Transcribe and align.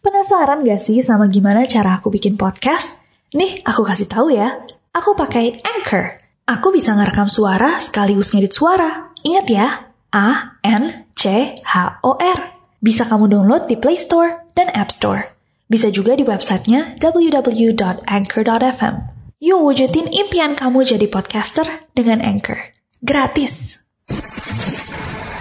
Penasaran 0.00 0.64
gak 0.64 0.80
sih 0.80 1.04
sama 1.04 1.28
gimana 1.28 1.68
cara 1.68 2.00
aku 2.00 2.08
bikin 2.08 2.40
podcast? 2.40 3.04
Nih, 3.36 3.60
aku 3.68 3.84
kasih 3.84 4.08
tahu 4.08 4.32
ya. 4.32 4.64
Aku 4.96 5.12
pakai 5.12 5.60
Anchor. 5.60 6.16
Aku 6.48 6.72
bisa 6.72 6.96
ngerekam 6.96 7.28
suara 7.28 7.76
sekaligus 7.76 8.32
ngedit 8.32 8.48
suara. 8.48 9.12
Ingat 9.20 9.46
ya, 9.52 9.92
A 10.08 10.56
N 10.64 11.04
C 11.12 11.52
H 11.60 12.00
O 12.00 12.16
R. 12.16 12.38
Bisa 12.80 13.04
kamu 13.04 13.28
download 13.28 13.68
di 13.68 13.76
Play 13.76 14.00
Store 14.00 14.48
dan 14.56 14.72
App 14.72 14.88
Store. 14.88 15.20
Bisa 15.68 15.92
juga 15.92 16.16
di 16.16 16.24
websitenya 16.24 16.96
www.anchor.fm. 16.96 18.94
Yuk 19.36 19.60
wujudin 19.60 20.08
impian 20.16 20.56
kamu 20.56 20.80
jadi 20.88 21.12
podcaster 21.12 21.68
dengan 21.92 22.24
Anchor. 22.24 22.72
Gratis. 23.04 23.84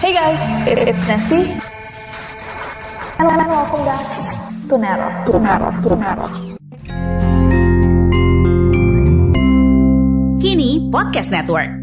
Hey 0.03 0.11
guys, 0.11 0.43
it's 0.67 0.99
Nancy. 1.07 1.47
And 3.19 3.27
welcome 3.47 3.87
back 3.87 4.28
to 4.69 4.77
Nero. 4.77 5.09
To 5.25 5.39
Nero. 5.41 5.69
To 5.81 5.95
Nero. 5.97 6.27
Kini 10.37 10.93
Podcast 10.93 11.33
Network. 11.33 11.73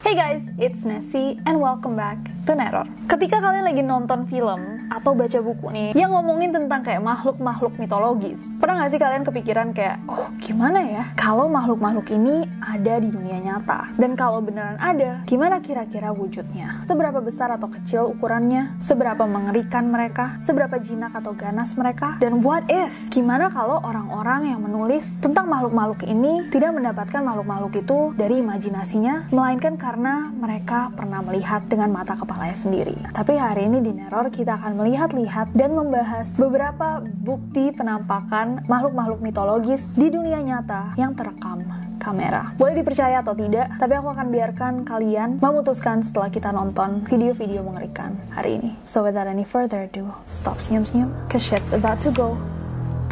Hey 0.00 0.16
guys, 0.16 0.48
it's 0.56 0.88
Nessie 0.88 1.36
and 1.44 1.60
welcome 1.60 2.00
back 2.00 2.16
to 2.48 2.56
Neror. 2.56 2.88
Ketika 3.04 3.44
kalian 3.44 3.68
lagi 3.68 3.84
nonton 3.84 4.24
film 4.24 4.79
atau 4.90 5.14
baca 5.14 5.38
buku 5.38 5.66
nih 5.70 5.90
yang 5.94 6.10
ngomongin 6.10 6.50
tentang 6.50 6.82
kayak 6.82 7.00
makhluk-makhluk 7.00 7.78
mitologis, 7.78 8.58
pernah 8.58 8.82
gak 8.82 8.90
sih 8.90 9.00
kalian 9.00 9.22
kepikiran 9.22 9.70
kayak, 9.70 10.02
oh 10.10 10.34
gimana 10.42 10.82
ya 10.82 11.04
kalau 11.14 11.46
makhluk-makhluk 11.46 12.10
ini 12.10 12.44
ada 12.58 12.98
di 12.98 13.08
dunia 13.08 13.38
nyata? 13.38 13.94
Dan 13.94 14.18
kalau 14.18 14.42
beneran 14.42 14.76
ada, 14.82 15.22
gimana 15.24 15.62
kira-kira 15.62 16.10
wujudnya? 16.10 16.82
Seberapa 16.82 17.22
besar 17.22 17.54
atau 17.54 17.70
kecil 17.70 18.10
ukurannya? 18.10 18.74
Seberapa 18.82 19.22
mengerikan 19.28 19.86
mereka? 19.86 20.36
Seberapa 20.42 20.82
jinak 20.82 21.14
atau 21.14 21.36
ganas 21.36 21.78
mereka? 21.78 22.18
Dan 22.18 22.42
what 22.42 22.66
if? 22.66 22.90
Gimana 23.14 23.52
kalau 23.52 23.78
orang-orang 23.84 24.50
yang 24.50 24.60
menulis 24.64 25.22
tentang 25.22 25.46
makhluk-makhluk 25.46 26.02
ini 26.08 26.50
tidak 26.50 26.74
mendapatkan 26.74 27.22
makhluk-makhluk 27.22 27.78
itu 27.78 27.98
dari 28.18 28.42
imajinasinya, 28.42 29.30
melainkan 29.30 29.78
karena 29.78 30.32
mereka 30.34 30.90
pernah 30.96 31.22
melihat 31.22 31.62
dengan 31.68 31.92
mata 31.94 32.16
kepalanya 32.16 32.56
sendiri. 32.56 32.96
Tapi 33.12 33.36
hari 33.36 33.68
ini 33.68 33.78
di 33.84 33.92
Neror 33.94 34.32
kita 34.32 34.56
akan 34.56 34.79
melihat-lihat 34.80 35.52
dan 35.52 35.76
membahas 35.76 36.32
beberapa 36.40 37.04
bukti 37.04 37.68
penampakan 37.76 38.64
makhluk-makhluk 38.64 39.20
mitologis 39.20 39.92
di 39.92 40.08
dunia 40.08 40.40
nyata 40.40 40.96
yang 40.96 41.12
terekam 41.12 41.60
kamera. 42.00 42.56
Boleh 42.56 42.80
dipercaya 42.80 43.20
atau 43.20 43.36
tidak, 43.36 43.76
tapi 43.76 43.92
aku 43.92 44.08
akan 44.08 44.32
biarkan 44.32 44.72
kalian 44.88 45.36
memutuskan 45.36 46.00
setelah 46.00 46.32
kita 46.32 46.48
nonton 46.48 47.04
video-video 47.04 47.60
mengerikan 47.60 48.16
hari 48.32 48.56
ini. 48.56 48.72
So 48.88 49.04
without 49.04 49.28
any 49.28 49.44
further 49.44 49.84
ado, 49.84 50.08
stop 50.24 50.64
senyum-senyum, 50.64 51.12
cause 51.28 51.44
shit's 51.44 51.76
about 51.76 52.00
to 52.00 52.08
go 52.08 52.40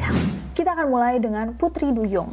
down. 0.01 0.17
Kita 0.57 0.73
akan 0.73 0.89
mulai 0.89 1.21
dengan 1.21 1.53
Putri 1.53 1.93
Duyung. 1.93 2.33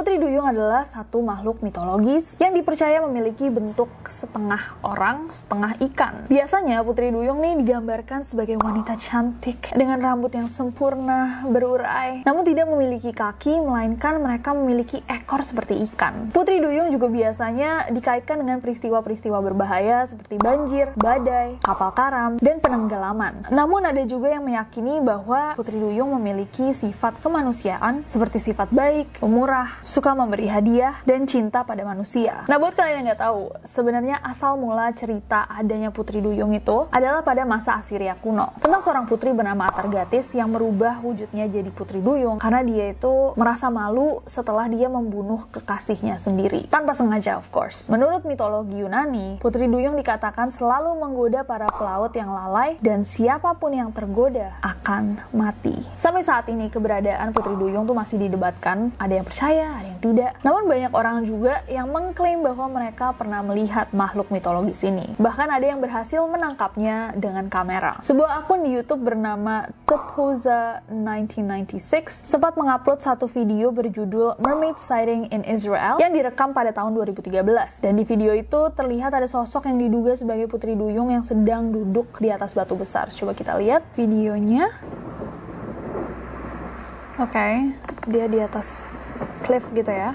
Putri 0.00 0.16
Duyung 0.16 0.48
adalah 0.48 0.88
satu 0.88 1.20
makhluk 1.20 1.60
mitologis 1.60 2.40
yang 2.40 2.56
dipercaya 2.56 3.04
memiliki 3.04 3.52
bentuk 3.52 3.92
setengah 4.08 4.80
orang, 4.80 5.28
setengah 5.28 5.76
ikan. 5.92 6.24
Biasanya 6.24 6.80
Putri 6.80 7.12
Duyung 7.12 7.36
nih 7.44 7.60
digambarkan 7.60 8.24
sebagai 8.24 8.56
wanita 8.56 8.96
cantik 8.96 9.68
dengan 9.76 10.00
rambut 10.00 10.32
yang 10.32 10.48
sempurna, 10.48 11.44
berurai, 11.44 12.24
namun 12.24 12.48
tidak 12.48 12.72
memiliki 12.72 13.12
kaki, 13.12 13.60
melainkan 13.60 14.16
mereka 14.24 14.56
memiliki 14.56 15.04
ekor 15.04 15.44
seperti 15.44 15.84
ikan. 15.92 16.32
Putri 16.32 16.64
Duyung 16.64 16.88
juga 16.88 17.12
biasanya 17.12 17.92
dikaitkan 17.92 18.40
dengan 18.40 18.64
peristiwa-peristiwa 18.64 19.36
berbahaya 19.52 20.08
seperti 20.08 20.40
banjir, 20.40 20.96
badai, 20.96 21.60
kapal 21.60 21.92
karam, 21.92 22.40
dan 22.40 22.56
penenggelaman. 22.56 23.52
Namun 23.52 23.84
ada 23.84 24.00
juga 24.08 24.32
yang 24.32 24.48
meyakini 24.48 24.96
bahwa 25.04 25.52
Putri 25.60 25.76
Duyung 25.76 26.16
memiliki 26.16 26.72
sifat 26.72 27.20
kemanusiaan 27.20 28.00
seperti 28.08 28.40
sifat 28.40 28.72
baik, 28.72 29.20
pemurah, 29.20 29.76
suka 29.90 30.14
memberi 30.14 30.46
hadiah, 30.46 31.02
dan 31.02 31.26
cinta 31.26 31.66
pada 31.66 31.82
manusia. 31.82 32.46
Nah, 32.46 32.62
buat 32.62 32.78
kalian 32.78 33.02
yang 33.02 33.06
nggak 33.10 33.22
tahu, 33.26 33.50
sebenarnya 33.66 34.22
asal 34.22 34.54
mula 34.54 34.94
cerita 34.94 35.50
adanya 35.50 35.90
Putri 35.90 36.22
Duyung 36.22 36.54
itu 36.54 36.86
adalah 36.94 37.26
pada 37.26 37.42
masa 37.42 37.82
Assyria 37.82 38.14
kuno. 38.14 38.54
Tentang 38.62 38.86
seorang 38.86 39.10
putri 39.10 39.34
bernama 39.34 39.66
Atargatis 39.66 40.30
yang 40.30 40.54
merubah 40.54 41.02
wujudnya 41.02 41.50
jadi 41.50 41.66
Putri 41.74 41.98
Duyung 41.98 42.38
karena 42.38 42.62
dia 42.62 42.94
itu 42.94 43.34
merasa 43.34 43.66
malu 43.66 44.22
setelah 44.30 44.70
dia 44.70 44.86
membunuh 44.86 45.42
kekasihnya 45.50 46.22
sendiri. 46.22 46.70
Tanpa 46.70 46.94
sengaja, 46.94 47.42
of 47.42 47.50
course. 47.50 47.90
Menurut 47.90 48.22
mitologi 48.22 48.78
Yunani, 48.78 49.42
Putri 49.42 49.66
Duyung 49.66 49.98
dikatakan 49.98 50.54
selalu 50.54 50.94
menggoda 51.02 51.42
para 51.42 51.66
pelaut 51.74 52.14
yang 52.14 52.30
lalai 52.30 52.78
dan 52.78 53.02
siapa 53.02 53.58
pun 53.58 53.74
yang 53.74 53.90
tergoda 53.90 54.54
akan 54.62 55.18
mati. 55.34 55.74
Sampai 55.98 56.22
saat 56.22 56.46
ini 56.46 56.70
keberadaan 56.70 57.34
Putri 57.34 57.58
Duyung 57.58 57.88
tuh 57.88 57.96
masih 57.98 58.22
didebatkan. 58.22 58.94
Ada 59.00 59.18
yang 59.18 59.26
percaya, 59.26 59.79
ada 59.80 59.88
yang 59.88 60.00
tidak. 60.04 60.32
Namun 60.44 60.62
banyak 60.68 60.92
orang 60.92 61.16
juga 61.24 61.64
yang 61.66 61.88
mengklaim 61.88 62.44
bahwa 62.44 62.66
mereka 62.68 63.16
pernah 63.16 63.40
melihat 63.40 63.88
makhluk 63.96 64.28
mitologis 64.28 64.84
ini. 64.84 65.16
Bahkan 65.16 65.48
ada 65.48 65.64
yang 65.64 65.80
berhasil 65.80 66.20
menangkapnya 66.28 67.16
dengan 67.16 67.48
kamera. 67.48 67.96
Sebuah 68.04 68.44
akun 68.44 68.68
di 68.68 68.76
YouTube 68.76 69.08
bernama 69.08 69.72
Tepoza 69.88 70.84
1996 70.92 72.28
sempat 72.28 72.54
mengupload 72.60 73.00
satu 73.00 73.24
video 73.24 73.72
berjudul 73.72 74.36
Mermaid 74.38 74.76
Sighting 74.76 75.32
in 75.32 75.42
Israel 75.48 75.96
yang 75.96 76.12
direkam 76.12 76.52
pada 76.52 76.76
tahun 76.76 76.92
2013. 76.92 77.80
Dan 77.80 77.96
di 77.96 78.04
video 78.04 78.36
itu 78.36 78.68
terlihat 78.76 79.16
ada 79.16 79.26
sosok 79.26 79.66
yang 79.72 79.80
diduga 79.80 80.12
sebagai 80.14 80.46
Putri 80.50 80.76
Duyung 80.76 81.08
yang 81.08 81.24
sedang 81.24 81.72
duduk 81.72 82.20
di 82.20 82.28
atas 82.28 82.52
batu 82.52 82.76
besar. 82.76 83.08
Coba 83.14 83.32
kita 83.32 83.56
lihat 83.56 83.86
videonya. 83.96 84.68
Oke, 87.20 87.36
okay. 87.36 87.54
dia 88.08 88.24
di 88.32 88.40
atas 88.40 88.80
cliff 89.50 89.66
gitu 89.74 89.90
ya. 89.90 90.14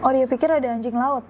Oh 0.00 0.10
dia 0.16 0.24
pikir 0.24 0.48
ada 0.48 0.72
anjing 0.72 0.96
laut. 0.96 1.20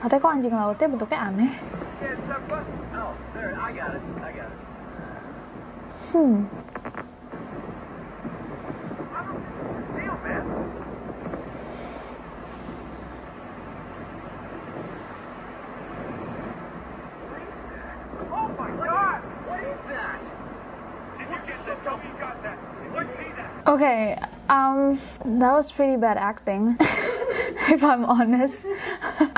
Katanya 0.00 0.22
kok 0.24 0.32
anjing 0.32 0.54
lautnya 0.56 0.86
bentuknya 0.88 1.18
aneh. 1.20 1.52
Hmm. 6.12 6.48
Okay, 23.62 24.18
um, 24.50 24.98
that 25.38 25.52
was 25.54 25.70
pretty 25.70 25.94
bad 25.94 26.18
acting. 26.18 26.74
If 27.70 27.86
I'm 27.86 28.02
honest, 28.02 28.66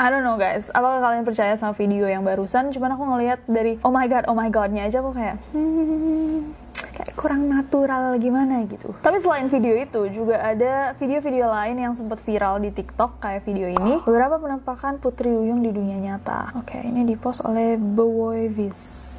I 0.01 0.09
don't 0.09 0.25
know 0.25 0.41
guys. 0.41 0.73
Apakah 0.73 1.05
kalian 1.05 1.29
percaya 1.29 1.53
sama 1.61 1.77
video 1.77 2.09
yang 2.09 2.25
barusan? 2.25 2.73
Cuman 2.73 2.97
aku 2.97 3.05
ngelihat 3.05 3.45
dari 3.45 3.77
oh 3.85 3.93
my 3.93 4.09
god, 4.09 4.25
oh 4.25 4.33
my 4.33 4.49
godnya 4.49 4.89
aja 4.89 5.05
aku 5.05 5.13
kayak 5.13 5.37
hmm, 5.53 6.57
kayak 6.97 7.13
kurang 7.21 7.53
natural 7.53 8.17
gimana 8.17 8.65
gitu. 8.65 8.97
Tapi 9.05 9.21
selain 9.21 9.53
video 9.53 9.77
itu 9.77 10.09
juga 10.09 10.41
ada 10.41 10.97
video-video 10.97 11.45
lain 11.45 11.77
yang 11.85 11.93
sempat 11.93 12.25
viral 12.25 12.65
di 12.65 12.73
TikTok 12.73 13.21
kayak 13.21 13.45
video 13.45 13.69
ini. 13.69 14.01
Beberapa 14.09 14.41
penampakan 14.41 15.05
Putri 15.05 15.29
Duyung 15.29 15.61
di 15.61 15.69
dunia 15.69 16.01
nyata. 16.01 16.57
Oke, 16.65 16.81
okay, 16.81 16.83
ini 16.89 17.05
dipost 17.05 17.45
oleh 17.45 17.77
Bewoyvis. 17.77 19.15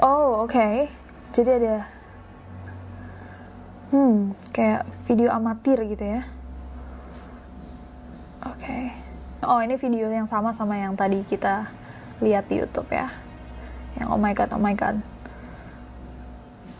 Oh, 0.00 0.48
oke. 0.48 0.56
Okay. 0.56 0.88
Jadi 1.36 1.50
ada 1.62 1.99
Hmm, 3.90 4.30
kayak 4.54 4.86
video 5.10 5.34
amatir 5.34 5.82
gitu 5.82 6.04
ya. 6.06 6.22
Oke. 8.46 8.62
Okay. 8.62 8.84
Oh, 9.42 9.58
ini 9.58 9.74
video 9.74 10.06
yang 10.06 10.30
sama 10.30 10.54
sama 10.54 10.78
yang 10.78 10.94
tadi 10.94 11.26
kita 11.26 11.66
lihat 12.22 12.46
di 12.46 12.62
YouTube 12.62 12.86
ya. 12.94 13.10
Yang 13.98 14.08
oh 14.14 14.20
my 14.20 14.30
god, 14.30 14.54
oh 14.54 14.62
my 14.62 14.78
god. 14.78 15.02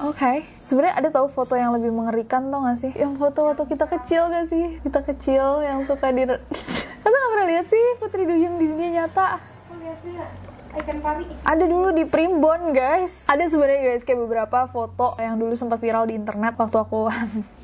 Oke, 0.01 0.17
okay. 0.17 0.37
sebenarnya 0.57 0.97
ada 0.97 1.09
tahu 1.13 1.29
foto 1.29 1.59
yang 1.59 1.77
lebih 1.77 1.93
mengerikan 1.93 2.49
tau 2.49 2.65
gak 2.65 2.81
sih? 2.81 2.93
Yang 2.97 3.21
foto-foto 3.21 3.69
kita 3.69 3.85
kecil 3.85 4.33
gak 4.33 4.49
sih? 4.49 4.81
Kita 4.81 5.05
kecil 5.05 5.61
yang 5.61 5.85
suka 5.85 6.09
di... 6.09 6.25
Masa 7.05 7.17
gak 7.21 7.31
pernah 7.37 7.49
lihat 7.51 7.67
sih 7.69 7.85
Putri 8.01 8.25
Duyung 8.25 8.57
di 8.57 8.65
dunia 8.65 9.05
nyata? 9.05 9.37
Oh, 9.69 9.77
lihat, 9.77 10.01
lihat. 10.09 10.50
Ada 11.43 11.65
dulu 11.67 11.89
di 11.91 12.05
Primbon, 12.07 12.71
guys. 12.71 13.27
Ada 13.27 13.51
sebenarnya 13.51 13.91
guys 13.91 14.03
kayak 14.07 14.21
beberapa 14.23 14.59
foto 14.71 15.19
yang 15.19 15.35
dulu 15.35 15.59
sempat 15.59 15.83
viral 15.83 16.07
di 16.07 16.15
internet 16.15 16.55
waktu 16.55 16.77
aku 16.79 17.11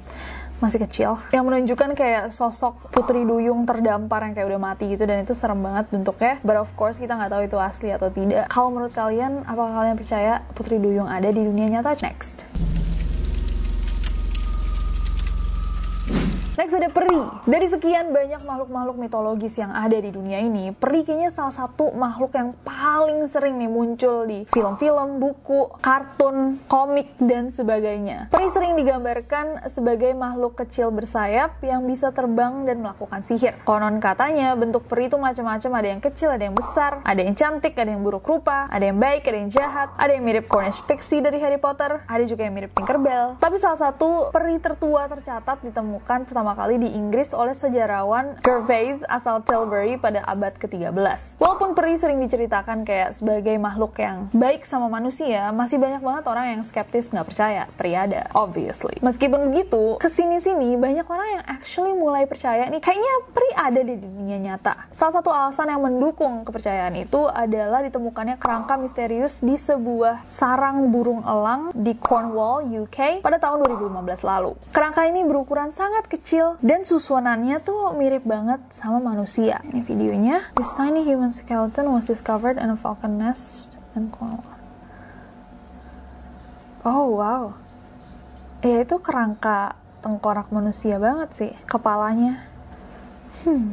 masih 0.62 0.80
kecil. 0.88 1.20
Yang 1.30 1.44
menunjukkan 1.46 1.90
kayak 1.94 2.24
sosok 2.32 2.90
Putri 2.90 3.22
Duyung 3.22 3.68
terdampar 3.68 4.24
yang 4.24 4.32
kayak 4.34 4.48
udah 4.50 4.60
mati 4.60 4.88
gitu 4.90 5.04
dan 5.04 5.22
itu 5.22 5.36
serem 5.36 5.60
banget 5.60 5.86
bentuknya. 5.92 6.40
But 6.42 6.58
of 6.58 6.70
course 6.74 6.96
kita 6.98 7.14
nggak 7.14 7.30
tahu 7.30 7.42
itu 7.46 7.56
asli 7.60 7.88
atau 7.92 8.08
tidak. 8.08 8.48
Kalau 8.48 8.72
menurut 8.72 8.90
kalian 8.96 9.44
apakah 9.44 9.84
kalian 9.84 9.96
percaya 10.00 10.32
Putri 10.56 10.80
Duyung 10.80 11.06
ada 11.06 11.28
di 11.28 11.42
dunia 11.44 11.68
nyata? 11.68 11.94
Next 12.00 12.48
Next 16.56 16.72
ada 16.72 16.88
peri. 16.88 17.20
Dari 17.44 17.68
sekian 17.68 18.16
banyak 18.16 18.40
makhluk-makhluk 18.48 18.96
mitologis 18.96 19.60
yang 19.60 19.76
ada 19.76 19.92
di 19.92 20.08
dunia 20.08 20.40
ini, 20.40 20.72
peri 20.72 21.04
kayaknya 21.04 21.28
salah 21.28 21.52
satu 21.52 21.92
makhluk 21.92 22.32
yang 22.32 22.56
paling 22.64 23.28
sering 23.28 23.60
nih 23.60 23.68
muncul 23.68 24.24
di 24.24 24.48
film-film, 24.48 25.20
buku, 25.20 25.68
kartun, 25.84 26.56
komik, 26.64 27.12
dan 27.20 27.52
sebagainya. 27.52 28.32
Peri 28.32 28.48
sering 28.48 28.72
digambarkan 28.72 29.68
sebagai 29.68 30.16
makhluk 30.16 30.56
kecil 30.56 30.88
bersayap 30.88 31.60
yang 31.60 31.84
bisa 31.84 32.08
terbang 32.16 32.64
dan 32.64 32.80
melakukan 32.80 33.20
sihir. 33.20 33.60
Konon 33.68 34.00
katanya 34.00 34.56
bentuk 34.56 34.88
peri 34.88 35.12
itu 35.12 35.20
macam-macam, 35.20 35.70
ada 35.76 35.88
yang 35.92 36.00
kecil, 36.00 36.32
ada 36.32 36.40
yang 36.40 36.56
besar, 36.56 37.04
ada 37.04 37.20
yang 37.20 37.36
cantik, 37.36 37.76
ada 37.76 37.92
yang 37.92 38.00
buruk 38.00 38.24
rupa, 38.24 38.64
ada 38.72 38.88
yang 38.88 38.96
baik, 38.96 39.28
ada 39.28 39.44
yang 39.44 39.52
jahat, 39.52 39.92
ada 40.00 40.08
yang 40.08 40.24
mirip 40.24 40.48
Cornish 40.48 40.80
Pixie 40.88 41.20
dari 41.20 41.36
Harry 41.36 41.60
Potter, 41.60 42.00
ada 42.08 42.24
juga 42.24 42.48
yang 42.48 42.56
mirip 42.56 42.72
Tinkerbell. 42.72 43.36
Tapi 43.44 43.60
salah 43.60 43.76
satu 43.76 44.32
peri 44.32 44.56
tertua 44.56 45.04
tercatat 45.04 45.60
ditemukan 45.60 46.24
pertama 46.24 46.45
pertama 46.46 46.62
kali 46.62 46.78
di 46.78 46.94
Inggris 46.94 47.34
oleh 47.34 47.58
sejarawan 47.58 48.38
Gervais 48.38 49.02
asal 49.10 49.42
Tilbury 49.42 49.98
pada 49.98 50.22
abad 50.22 50.54
ke-13. 50.54 51.42
Walaupun 51.42 51.74
peri 51.74 51.98
sering 51.98 52.22
diceritakan 52.22 52.86
kayak 52.86 53.18
sebagai 53.18 53.58
makhluk 53.58 53.98
yang 53.98 54.30
baik 54.30 54.62
sama 54.62 54.86
manusia, 54.86 55.50
masih 55.50 55.82
banyak 55.82 55.98
banget 55.98 56.22
orang 56.30 56.46
yang 56.54 56.62
skeptis 56.62 57.10
nggak 57.10 57.26
percaya 57.26 57.66
peri 57.74 57.98
ada, 57.98 58.30
obviously. 58.30 58.94
Meskipun 59.02 59.50
begitu, 59.50 59.98
ke 59.98 60.06
sini-sini 60.06 60.78
banyak 60.78 61.02
orang 61.10 61.28
yang 61.34 61.44
actually 61.50 61.90
mulai 61.98 62.30
percaya 62.30 62.70
nih, 62.70 62.78
kayaknya 62.78 63.14
peri 63.34 63.50
ada 63.58 63.80
di 63.82 63.94
dunia 63.98 64.38
nyata. 64.38 64.86
Salah 64.94 65.18
satu 65.18 65.34
alasan 65.34 65.66
yang 65.66 65.82
mendukung 65.82 66.46
kepercayaan 66.46 66.94
itu 66.94 67.26
adalah 67.26 67.82
ditemukannya 67.82 68.38
kerangka 68.38 68.78
misterius 68.78 69.42
di 69.42 69.58
sebuah 69.58 70.22
sarang 70.22 70.94
burung 70.94 71.26
elang 71.26 71.74
di 71.74 71.98
Cornwall, 71.98 72.70
UK 72.70 73.18
pada 73.26 73.42
tahun 73.42 73.66
2015 73.66 74.22
lalu. 74.22 74.54
Kerangka 74.70 75.10
ini 75.10 75.26
berukuran 75.26 75.74
sangat 75.74 76.06
kecil 76.06 76.35
kecil 76.36 76.60
dan 76.60 76.84
susunannya 76.84 77.56
tuh 77.64 77.96
mirip 77.96 78.28
banget 78.28 78.60
sama 78.68 79.00
manusia. 79.00 79.64
Ini 79.72 79.80
videonya. 79.80 80.52
This 80.60 80.68
tiny 80.76 81.00
human 81.00 81.32
skeleton 81.32 81.88
was 81.88 82.04
discovered 82.04 82.60
in 82.60 82.68
a 82.68 82.76
falcon 82.76 83.16
nest 83.16 83.72
in 83.96 84.12
Cornwall. 84.12 84.44
Oh 86.84 87.16
wow. 87.16 87.56
Ya 88.60 88.84
itu 88.84 89.00
kerangka 89.00 89.80
tengkorak 90.04 90.52
manusia 90.52 91.00
banget 91.00 91.32
sih 91.32 91.52
kepalanya. 91.64 92.44
Hmm. 93.40 93.72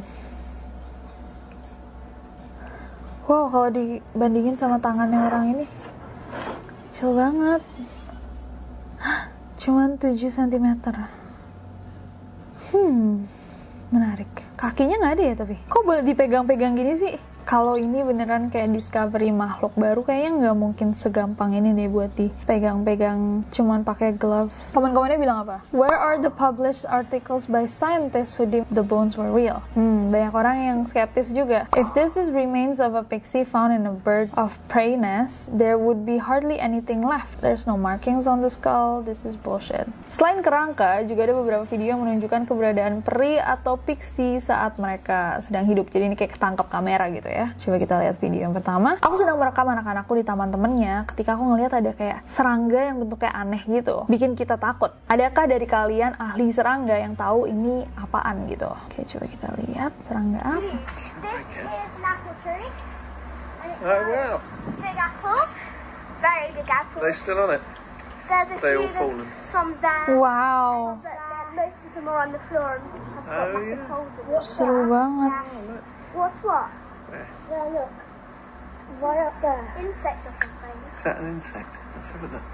Wow, 3.28 3.52
kalau 3.52 3.68
dibandingin 3.76 4.56
sama 4.56 4.80
tangannya 4.80 5.20
orang 5.20 5.44
ini 5.52 5.64
kecil 6.88 7.12
banget. 7.12 7.60
Cuman 9.60 10.00
7 10.00 10.16
cm. 10.16 10.68
Hmm, 12.74 13.22
menarik. 13.94 14.26
Kakinya 14.58 14.98
nggak 14.98 15.14
ada 15.14 15.22
ya 15.22 15.34
tapi. 15.38 15.54
Kok 15.70 15.82
boleh 15.86 16.02
dipegang-pegang 16.02 16.74
gini 16.74 16.98
sih? 16.98 17.14
Kalau 17.44 17.76
ini 17.76 18.00
beneran 18.00 18.48
kayak 18.48 18.72
discovery 18.72 19.28
makhluk 19.28 19.76
baru 19.76 20.00
kayaknya 20.00 20.32
nggak 20.40 20.56
mungkin 20.56 20.88
segampang 20.96 21.52
ini 21.52 21.76
deh 21.76 21.92
buat 21.92 22.08
dipegang-pegang 22.16 23.44
cuman 23.52 23.84
pakai 23.84 24.16
glove. 24.16 24.48
Komen-komennya 24.72 25.20
bilang 25.20 25.38
apa? 25.44 25.60
Where 25.68 25.92
are 25.92 26.16
the 26.16 26.32
published 26.32 26.88
articles 26.88 27.44
by 27.44 27.68
scientists 27.68 28.40
who 28.40 28.48
deemed 28.48 28.72
the 28.72 28.80
bones 28.80 29.20
were 29.20 29.28
real? 29.28 29.60
Hmm, 29.76 30.08
banyak 30.08 30.32
orang 30.32 30.56
yang 30.56 30.78
skeptis 30.88 31.36
juga. 31.36 31.68
If 31.76 31.92
this 31.92 32.16
is 32.16 32.32
remains 32.32 32.80
of 32.80 32.96
a 32.96 33.04
pixie 33.04 33.44
found 33.44 33.76
in 33.76 33.84
a 33.84 33.92
bird 33.92 34.32
of 34.40 34.56
prey 34.72 34.96
nest, 34.96 35.52
there 35.52 35.76
would 35.76 36.08
be 36.08 36.16
hardly 36.16 36.56
anything 36.56 37.04
left. 37.04 37.44
There's 37.44 37.68
no 37.68 37.76
markings 37.76 38.24
on 38.24 38.40
the 38.40 38.48
skull. 38.48 39.04
This 39.04 39.28
is 39.28 39.36
bullshit. 39.36 39.84
Selain 40.08 40.40
kerangka, 40.40 41.04
juga 41.04 41.28
ada 41.28 41.36
beberapa 41.36 41.68
video 41.68 41.92
yang 41.92 42.00
menunjukkan 42.08 42.48
keberadaan 42.48 43.04
peri 43.04 43.36
atau 43.36 43.76
pixie 43.76 44.40
saat 44.40 44.80
mereka 44.80 45.44
sedang 45.44 45.68
hidup. 45.68 45.92
Jadi 45.92 46.08
ini 46.08 46.16
kayak 46.16 46.40
ketangkap 46.40 46.72
kamera 46.72 47.12
gitu 47.12 47.28
ya 47.28 47.33
ya. 47.34 47.46
Coba 47.58 47.76
kita 47.76 47.94
lihat 47.98 48.16
video 48.16 48.40
yang 48.40 48.54
pertama. 48.54 48.94
Aku 48.98 49.14
sedang 49.14 49.34
merekam 49.34 49.66
anak-anakku 49.66 50.14
di 50.14 50.22
taman 50.22 50.48
temennya 50.48 51.02
ketika 51.04 51.34
aku 51.34 51.44
ngelihat 51.44 51.72
ada 51.74 51.90
kayak 51.90 52.22
serangga 52.24 52.80
yang 52.80 52.96
bentuknya 52.96 53.34
aneh 53.34 53.62
gitu. 53.64 54.06
Bikin 54.06 54.32
kita 54.32 54.54
takut. 54.54 54.94
Adakah 55.04 55.44
dari 55.44 55.66
kalian 55.66 56.14
ahli 56.14 56.48
serangga 56.48 56.94
yang 56.94 57.12
tahu 57.12 57.44
ini 57.44 57.82
apaan 57.94 58.46
gitu? 58.46 58.70
Oke, 58.70 59.02
coba 59.04 59.26
kita 59.26 59.48
lihat 59.60 59.90
serangga 60.00 60.38
apa. 60.40 60.54
This 60.54 61.50
is 61.58 61.92
Oh 63.76 64.02
wow, 64.06 64.40
big 64.78 64.96
apples. 64.96 65.50
Very 66.20 66.48
big 66.52 66.68
apples. 66.70 67.02
they 67.02 67.12
still 67.12 67.38
on 67.38 67.50
it? 67.50 67.62
There's 68.24 68.48
a 68.48 68.56
they 68.56 68.72
few, 68.72 68.80
all 68.80 68.88
there's 68.88 68.96
fallen? 68.96 69.26
some 69.42 69.70
there. 69.82 70.16
Wow, 70.16 70.96
But 71.00 71.16
most 71.52 71.80
of 71.82 71.92
them 71.92 72.08
are 72.08 72.18
on 72.18 72.32
the 72.32 72.42
floor 72.48 72.70
and 72.74 72.84
have 72.84 73.24
got 73.24 73.24
Oh, 73.24 73.52
massive 73.52 73.68
yeah. 73.68 73.88
holes 73.88 74.14
in 74.14 74.24
them. 74.26 74.40
seru 74.40 74.80
banget. 74.86 75.32
What's 76.12 76.38
what? 76.40 76.68
Where? 77.08 77.28
There, 77.48 77.70
look. 77.70 77.90
Right 79.00 79.26
up 79.26 79.36
uh, 79.36 79.40
there. 79.40 79.86
Insect 79.86 80.26
or 80.26 80.32
something. 80.32 80.76
Is 80.94 81.02
that 81.02 81.20
an 81.20 81.26
insect? 81.28 81.68
Let's 81.94 82.10
have 82.12 82.22
a 82.22 82.32
look. 82.34 82.53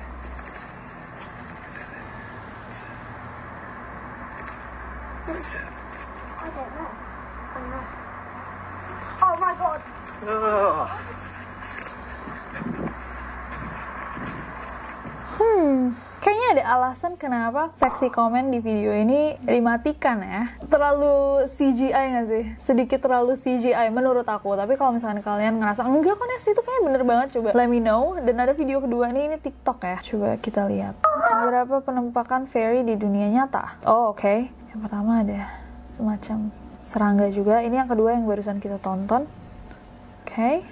Alasan 16.91 17.15
kenapa 17.15 17.71
seksi 17.79 18.11
komen 18.11 18.51
di 18.51 18.59
video 18.59 18.91
ini 18.91 19.39
dimatikan 19.47 20.19
ya. 20.27 20.59
Terlalu 20.67 21.47
CGI 21.47 21.95
nggak 21.95 22.27
sih? 22.27 22.45
Sedikit 22.59 22.99
terlalu 22.99 23.39
CGI 23.39 23.95
menurut 23.95 24.27
aku. 24.27 24.59
Tapi 24.59 24.75
kalau 24.75 24.99
misalnya 24.99 25.23
kalian 25.23 25.63
ngerasa 25.63 25.87
enggak 25.87 26.19
kok 26.19 26.27
Nes 26.27 26.51
itu 26.51 26.59
kayaknya 26.59 26.83
bener 26.91 27.03
banget 27.07 27.27
coba 27.39 27.55
let 27.55 27.71
me 27.71 27.79
know. 27.79 28.19
Dan 28.19 28.43
ada 28.43 28.59
video 28.59 28.83
kedua 28.83 29.07
nih 29.15 29.31
ini 29.31 29.37
TikTok 29.39 29.79
ya. 29.87 30.03
Coba 30.03 30.35
kita 30.43 30.67
lihat. 30.67 30.99
Beberapa 31.07 31.79
penampakan 31.79 32.51
fairy 32.51 32.83
di 32.83 32.99
dunia 32.99 33.31
nyata. 33.31 33.87
Oh 33.87 34.11
oke. 34.11 34.51
Yang 34.75 34.81
pertama 34.83 35.23
ada 35.23 35.47
semacam 35.87 36.51
serangga 36.83 37.31
juga. 37.31 37.63
Ini 37.63 37.87
yang 37.87 37.91
kedua 37.95 38.19
yang 38.19 38.27
barusan 38.27 38.59
kita 38.59 38.83
tonton. 38.83 39.31
Oke. 40.27 40.67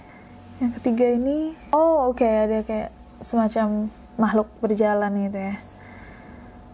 Yang 0.58 0.82
ketiga 0.82 1.14
ini, 1.14 1.54
oh 1.70 2.10
oke 2.10 2.26
ada 2.26 2.66
kayak 2.66 2.90
semacam 3.22 3.86
makhluk 4.18 4.50
berjalan 4.58 5.14
gitu 5.30 5.38
ya. 5.38 5.67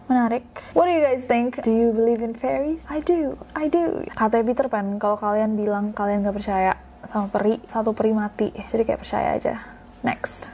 Menarik. 0.05 0.45
What 0.77 0.85
do 0.85 0.93
you 0.93 1.01
guys 1.01 1.25
think? 1.25 1.57
Do 1.65 1.73
you 1.73 1.89
believe 1.89 2.21
in 2.21 2.37
fairies? 2.37 2.85
I 2.85 3.01
do, 3.01 3.33
I 3.57 3.65
do. 3.73 4.05
Kata 4.13 4.45
Peter 4.45 4.69
Pan, 4.69 5.01
kalau 5.01 5.17
kalian 5.17 5.57
bilang 5.57 5.97
kalian 5.97 6.21
gak 6.21 6.37
percaya 6.37 6.77
sama 7.09 7.29
peri, 7.33 7.57
satu 7.65 7.97
peri 7.97 8.13
mati. 8.13 8.53
Jadi 8.53 8.85
kayak 8.85 9.01
percaya 9.01 9.29
aja. 9.33 9.55
Next. 10.05 10.45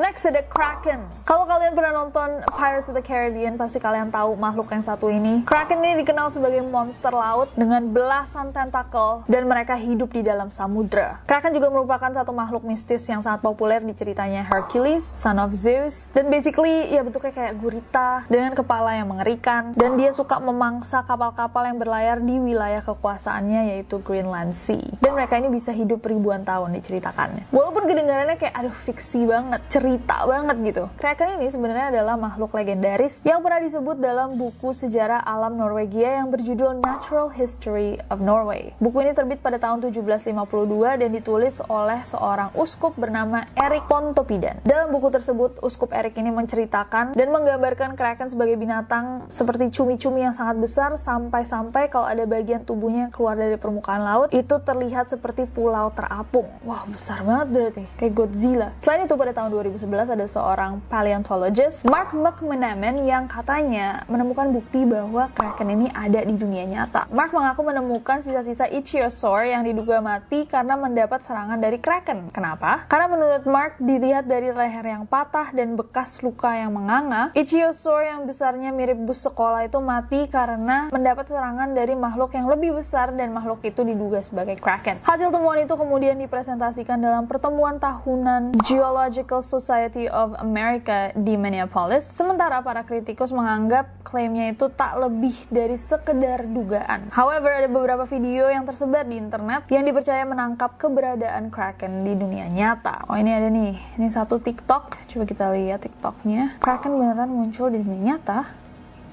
Next 0.00 0.24
ada 0.24 0.40
Kraken. 0.40 1.04
Kalau 1.28 1.44
kalian 1.44 1.76
pernah 1.76 1.92
nonton 1.92 2.40
Pirates 2.48 2.88
of 2.88 2.96
the 2.96 3.04
Caribbean, 3.04 3.60
pasti 3.60 3.76
kalian 3.76 4.08
tahu 4.08 4.40
makhluk 4.40 4.72
yang 4.72 4.80
satu 4.80 5.12
ini. 5.12 5.44
Kraken 5.44 5.84
ini 5.84 6.00
dikenal 6.00 6.32
sebagai 6.32 6.64
monster 6.64 7.12
laut 7.12 7.52
dengan 7.52 7.84
belasan 7.92 8.56
tentakel 8.56 9.20
dan 9.28 9.44
mereka 9.44 9.76
hidup 9.76 10.08
di 10.16 10.24
dalam 10.24 10.48
samudra. 10.48 11.20
Kraken 11.28 11.52
juga 11.52 11.68
merupakan 11.68 12.08
satu 12.08 12.32
makhluk 12.32 12.64
mistis 12.64 13.04
yang 13.04 13.20
sangat 13.20 13.44
populer 13.44 13.84
di 13.84 13.92
ceritanya 13.92 14.48
Hercules, 14.48 15.12
son 15.12 15.36
of 15.36 15.52
Zeus. 15.52 16.08
Dan 16.16 16.32
basically 16.32 16.88
ya 16.88 17.04
bentuknya 17.04 17.36
kayak 17.36 17.60
gurita 17.60 18.24
dengan 18.32 18.56
kepala 18.56 18.96
yang 18.96 19.12
mengerikan 19.12 19.76
dan 19.76 20.00
dia 20.00 20.16
suka 20.16 20.40
memangsa 20.40 21.04
kapal-kapal 21.04 21.68
yang 21.68 21.76
berlayar 21.76 22.16
di 22.16 22.40
wilayah 22.40 22.80
kekuasaannya 22.80 23.76
yaitu 23.76 24.00
Greenland 24.00 24.56
Sea. 24.56 24.96
Dan 25.04 25.12
mereka 25.12 25.36
ini 25.36 25.52
bisa 25.52 25.68
hidup 25.68 26.00
ribuan 26.00 26.48
tahun 26.48 26.80
diceritakannya. 26.80 27.52
Walaupun 27.52 27.84
kedengarannya 27.84 28.40
kayak 28.40 28.56
aduh 28.56 28.72
fiksi 28.72 29.28
banget, 29.28 29.60
cerita 29.82 30.22
banget 30.30 30.56
gitu. 30.62 30.84
Kraken 30.94 31.42
ini 31.42 31.50
sebenarnya 31.50 31.90
adalah 31.90 32.14
makhluk 32.14 32.54
legendaris 32.54 33.18
yang 33.26 33.42
pernah 33.42 33.58
disebut 33.58 33.98
dalam 33.98 34.38
buku 34.38 34.70
sejarah 34.70 35.18
alam 35.26 35.58
Norwegia 35.58 36.22
yang 36.22 36.30
berjudul 36.30 36.78
Natural 36.78 37.26
History 37.34 37.98
of 38.06 38.22
Norway. 38.22 38.70
Buku 38.78 39.02
ini 39.02 39.10
terbit 39.10 39.42
pada 39.42 39.58
tahun 39.58 39.82
1752 39.82 41.02
dan 41.02 41.10
ditulis 41.10 41.58
oleh 41.66 41.98
seorang 42.06 42.54
uskup 42.54 42.94
bernama 42.94 43.42
Erik 43.58 43.90
Pontoppidan. 43.90 44.62
Dalam 44.62 44.94
buku 44.94 45.10
tersebut, 45.10 45.58
uskup 45.66 45.90
Erik 45.90 46.14
ini 46.14 46.30
menceritakan 46.30 47.18
dan 47.18 47.28
menggambarkan 47.34 47.98
Kraken 47.98 48.30
sebagai 48.30 48.54
binatang 48.54 49.26
seperti 49.26 49.74
cumi-cumi 49.74 50.22
yang 50.22 50.36
sangat 50.38 50.62
besar 50.62 50.94
sampai-sampai 50.94 51.90
kalau 51.90 52.06
ada 52.06 52.22
bagian 52.22 52.62
tubuhnya 52.62 53.10
yang 53.10 53.12
keluar 53.12 53.34
dari 53.34 53.58
permukaan 53.58 54.06
laut 54.06 54.28
itu 54.30 54.54
terlihat 54.62 55.10
seperti 55.10 55.50
pulau 55.50 55.90
terapung. 55.90 56.46
Wah, 56.62 56.86
besar 56.86 57.26
banget 57.26 57.46
berarti, 57.50 57.82
kayak 57.98 58.12
Godzilla. 58.14 58.70
Selain 58.78 59.10
itu 59.10 59.18
pada 59.18 59.34
tahun 59.34 59.50
2012 59.50 59.71
2011 59.72 60.20
ada 60.20 60.26
seorang 60.28 60.72
paleontologist 60.92 61.88
Mark 61.88 62.12
McManaman 62.12 63.00
yang 63.08 63.24
katanya 63.24 64.04
menemukan 64.04 64.52
bukti 64.52 64.84
bahwa 64.84 65.32
kraken 65.32 65.72
ini 65.72 65.86
ada 65.96 66.20
di 66.20 66.36
dunia 66.36 66.68
nyata. 66.68 67.08
Mark 67.08 67.32
mengaku 67.32 67.64
menemukan 67.64 68.20
sisa-sisa 68.20 68.68
ichthyosaur 68.68 69.48
yang 69.48 69.64
diduga 69.64 70.04
mati 70.04 70.44
karena 70.44 70.76
mendapat 70.76 71.24
serangan 71.24 71.56
dari 71.56 71.80
kraken. 71.80 72.28
Kenapa? 72.36 72.84
Karena 72.84 73.08
menurut 73.08 73.42
Mark 73.48 73.80
dilihat 73.80 74.28
dari 74.28 74.52
leher 74.52 74.84
yang 74.84 75.08
patah 75.08 75.48
dan 75.56 75.72
bekas 75.72 76.20
luka 76.20 76.52
yang 76.52 76.76
menganga, 76.76 77.32
ichthyosaur 77.32 78.04
yang 78.04 78.20
besarnya 78.28 78.76
mirip 78.76 79.00
bus 79.00 79.24
sekolah 79.24 79.64
itu 79.64 79.80
mati 79.80 80.28
karena 80.28 80.92
mendapat 80.92 81.32
serangan 81.32 81.72
dari 81.72 81.96
makhluk 81.96 82.36
yang 82.36 82.44
lebih 82.44 82.76
besar 82.76 83.08
dan 83.16 83.32
makhluk 83.32 83.64
itu 83.64 83.80
diduga 83.80 84.20
sebagai 84.20 84.60
kraken. 84.60 85.00
Hasil 85.00 85.32
temuan 85.32 85.64
itu 85.64 85.72
kemudian 85.72 86.20
dipresentasikan 86.20 87.00
dalam 87.00 87.24
pertemuan 87.24 87.80
tahunan 87.80 88.60
Geological 88.68 89.40
Society 89.40 89.61
of 90.10 90.34
America 90.40 91.12
di 91.14 91.38
Minneapolis. 91.38 92.10
Sementara 92.10 92.58
para 92.64 92.82
kritikus 92.82 93.30
menganggap 93.30 93.86
klaimnya 94.02 94.50
itu 94.50 94.66
tak 94.72 94.98
lebih 94.98 95.34
dari 95.52 95.78
sekedar 95.78 96.48
dugaan. 96.48 97.12
However, 97.14 97.52
ada 97.52 97.68
beberapa 97.70 98.08
video 98.08 98.50
yang 98.50 98.66
tersebar 98.66 99.06
di 99.06 99.20
internet 99.20 99.68
yang 99.70 99.86
dipercaya 99.86 100.24
menangkap 100.26 100.74
keberadaan 100.80 101.52
kraken 101.52 102.02
di 102.02 102.18
dunia 102.18 102.50
nyata. 102.50 103.06
Oh 103.06 103.14
ini 103.14 103.30
ada 103.30 103.46
nih, 103.52 103.78
ini 104.00 104.08
satu 104.10 104.42
TikTok. 104.42 104.98
Coba 105.12 105.24
kita 105.28 105.52
lihat 105.52 105.84
TikToknya. 105.84 106.58
Kraken 106.58 106.98
beneran 106.98 107.30
muncul 107.30 107.70
di 107.70 107.78
dunia 107.78 108.16
nyata. 108.16 108.48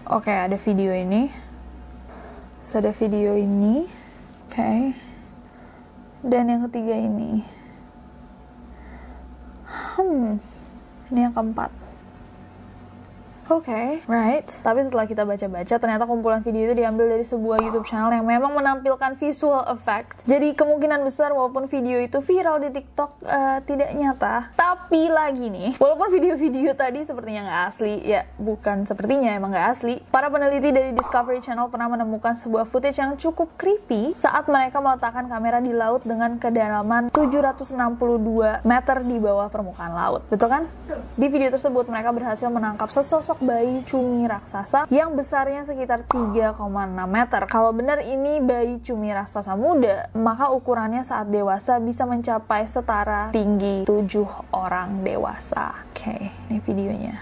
Oke, 0.09 0.33
ada 0.33 0.57
video 0.57 0.89
ini. 0.95 1.29
Ada 2.69 2.93
video 2.93 3.33
ini. 3.37 3.85
Oke. 4.49 4.93
Dan 6.25 6.49
yang 6.49 6.61
ketiga 6.69 6.95
ini. 6.97 7.58
Hmm, 9.69 10.41
ini 11.13 11.19
yang 11.29 11.33
keempat. 11.33 11.78
Oke, 13.49 13.73
okay, 13.73 14.05
right. 14.05 14.45
Tapi 14.45 14.85
setelah 14.85 15.09
kita 15.09 15.25
baca-baca, 15.25 15.81
ternyata 15.81 16.05
kumpulan 16.05 16.45
video 16.45 16.69
itu 16.69 16.85
diambil 16.85 17.17
dari 17.17 17.25
sebuah 17.25 17.57
YouTube 17.65 17.89
channel 17.89 18.13
yang 18.13 18.21
memang 18.21 18.53
menampilkan 18.53 19.17
visual 19.17 19.65
effect. 19.73 20.21
Jadi 20.29 20.53
kemungkinan 20.53 21.01
besar 21.01 21.33
walaupun 21.33 21.65
video 21.65 21.97
itu 21.97 22.21
viral 22.21 22.61
di 22.61 22.69
TikTok 22.69 23.25
uh, 23.25 23.57
tidak 23.65 23.89
nyata. 23.97 24.53
Tapi 24.53 25.09
lagi 25.09 25.49
nih, 25.49 25.81
walaupun 25.81 26.13
video-video 26.13 26.77
tadi 26.77 27.01
sepertinya 27.01 27.49
nggak 27.49 27.63
asli, 27.73 27.93
ya 28.05 28.29
bukan 28.37 28.85
sepertinya 28.85 29.33
emang 29.33 29.49
nggak 29.49 29.67
asli. 29.73 29.97
Para 30.13 30.29
peneliti 30.29 30.69
dari 30.69 30.93
Discovery 30.93 31.41
Channel 31.41 31.73
pernah 31.73 31.89
menemukan 31.89 32.37
sebuah 32.37 32.69
footage 32.69 33.01
yang 33.01 33.17
cukup 33.17 33.57
creepy 33.57 34.13
saat 34.13 34.45
mereka 34.45 34.77
meletakkan 34.77 35.25
kamera 35.25 35.57
di 35.57 35.73
laut 35.73 36.05
dengan 36.05 36.37
kedalaman 36.37 37.09
762 37.09 37.73
meter 38.61 38.97
di 39.01 39.17
bawah 39.17 39.49
permukaan 39.49 39.97
laut. 39.97 40.21
Betul 40.29 40.53
kan? 40.53 40.63
Di 41.17 41.25
video 41.33 41.49
tersebut 41.49 41.89
mereka 41.89 42.13
berhasil 42.13 42.45
menangkap 42.45 42.93
sesosok 42.93 43.38
bayi 43.39 43.79
cumi 43.87 44.27
raksasa 44.27 44.85
yang 44.91 45.15
besarnya 45.15 45.63
sekitar 45.63 46.03
3,6 46.05 46.59
meter. 47.07 47.41
Kalau 47.47 47.71
benar 47.71 48.03
ini 48.03 48.43
bayi 48.43 48.83
cumi 48.83 49.15
raksasa 49.15 49.55
muda, 49.55 50.11
maka 50.11 50.51
ukurannya 50.51 51.01
saat 51.01 51.31
dewasa 51.31 51.79
bisa 51.79 52.03
mencapai 52.03 52.67
setara 52.67 53.31
tinggi 53.31 53.87
7 53.87 54.51
orang 54.51 55.01
dewasa. 55.01 55.71
Oke, 55.91 56.03
okay, 56.03 56.21
ini 56.51 56.59
videonya. 56.63 57.15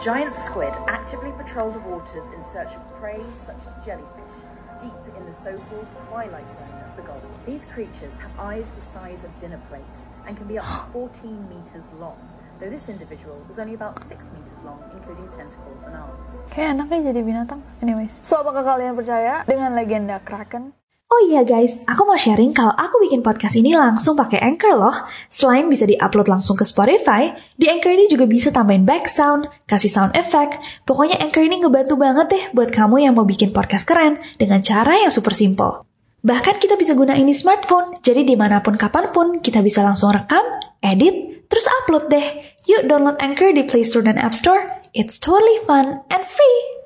Giant 0.00 0.32
squid 0.34 0.72
actively 0.88 1.28
patrol 1.36 1.68
the 1.70 1.82
waters 1.84 2.32
in 2.32 2.40
search 2.40 2.72
of 2.72 2.82
prey 2.96 3.20
such 3.36 3.60
as 3.68 3.76
jellyfish, 3.84 4.36
deep 4.80 4.96
in 5.12 5.22
the 5.28 5.36
so-called 5.36 5.84
twilight 6.08 6.48
zone 6.50 6.72
of 6.88 6.96
the 6.96 7.04
Gulf. 7.04 7.20
These 7.44 7.68
creatures 7.68 8.16
have 8.16 8.32
eyes 8.40 8.72
the 8.72 8.80
size 8.80 9.28
of 9.28 9.30
dinner 9.44 9.60
plates 9.68 10.08
and 10.26 10.40
can 10.40 10.48
be 10.48 10.56
up 10.56 10.64
to 10.64 10.92
14 11.20 11.52
meters 11.52 11.92
long. 12.00 12.16
Though 12.60 12.68
this 12.68 12.92
individual 12.92 13.40
was 13.48 13.56
only 13.56 13.74
about 13.74 13.96
6 13.96 14.12
meters 14.36 14.60
long, 14.62 14.78
including 14.92 15.26
tentacles 15.32 15.88
and 15.88 15.96
arms. 15.96 16.44
Kayak 16.52 16.76
enaknya 16.76 17.00
jadi 17.10 17.20
binatang. 17.24 17.60
Anyways, 17.80 18.20
so 18.20 18.38
apakah 18.44 18.62
kalian 18.62 18.92
percaya 18.92 19.42
dengan 19.48 19.72
legenda 19.72 20.20
Kraken? 20.20 20.76
Oh 21.10 21.26
iya 21.26 21.42
guys, 21.42 21.82
aku 21.90 22.06
mau 22.06 22.14
sharing 22.14 22.54
kalau 22.54 22.70
aku 22.70 23.02
bikin 23.02 23.18
podcast 23.18 23.58
ini 23.58 23.74
langsung 23.74 24.14
pakai 24.14 24.38
Anchor 24.46 24.78
loh. 24.78 24.94
Selain 25.26 25.66
bisa 25.66 25.82
diupload 25.82 26.30
langsung 26.30 26.54
ke 26.54 26.62
Spotify, 26.62 27.34
di 27.58 27.66
Anchor 27.66 27.90
ini 27.90 28.06
juga 28.06 28.30
bisa 28.30 28.54
tambahin 28.54 28.86
back 28.86 29.10
sound, 29.10 29.50
kasih 29.66 29.90
sound 29.90 30.14
effect. 30.14 30.62
Pokoknya 30.86 31.18
Anchor 31.18 31.42
ini 31.42 31.58
ngebantu 31.58 31.98
banget 31.98 32.26
deh 32.30 32.44
buat 32.54 32.70
kamu 32.70 33.10
yang 33.10 33.18
mau 33.18 33.26
bikin 33.26 33.50
podcast 33.50 33.90
keren 33.90 34.22
dengan 34.38 34.62
cara 34.62 35.02
yang 35.02 35.10
super 35.10 35.34
simple. 35.34 35.82
Bahkan 36.22 36.62
kita 36.62 36.78
bisa 36.78 36.94
gunain 36.94 37.26
di 37.26 37.34
smartphone, 37.34 37.98
jadi 38.06 38.22
di 38.22 38.38
mana 38.38 38.62
pun 38.62 38.78
kapan 38.78 39.10
pun 39.10 39.42
kita 39.42 39.66
bisa 39.66 39.82
langsung 39.82 40.14
rekam, 40.14 40.46
edit, 40.78 41.39
terus 41.50 41.66
upload 41.82 42.08
deh. 42.08 42.40
Yuk 42.64 42.86
download 42.88 43.18
Anchor 43.20 43.50
di 43.52 43.66
Play 43.66 43.84
Store 43.84 44.06
dan 44.06 44.16
App 44.16 44.32
Store. 44.32 44.62
It's 44.94 45.18
totally 45.18 45.58
fun 45.66 46.00
and 46.08 46.22
free. 46.22 46.79